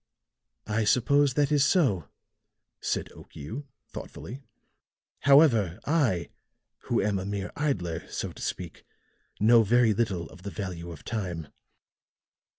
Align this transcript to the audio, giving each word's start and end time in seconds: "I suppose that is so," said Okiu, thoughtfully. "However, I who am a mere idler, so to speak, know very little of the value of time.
"I 0.65 0.83
suppose 0.83 1.35
that 1.35 1.51
is 1.51 1.63
so," 1.63 2.09
said 2.79 3.09
Okiu, 3.15 3.65
thoughtfully. 3.91 4.41
"However, 5.19 5.79
I 5.85 6.29
who 6.85 6.99
am 7.03 7.19
a 7.19 7.23
mere 7.27 7.51
idler, 7.55 8.09
so 8.09 8.31
to 8.31 8.41
speak, 8.41 8.83
know 9.39 9.61
very 9.61 9.93
little 9.93 10.27
of 10.31 10.41
the 10.41 10.49
value 10.49 10.89
of 10.89 11.05
time. 11.05 11.49